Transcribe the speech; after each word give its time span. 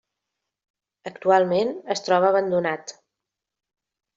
Actualment 1.11 1.73
es 1.97 2.03
troba 2.07 2.33
abandonat. 2.33 2.95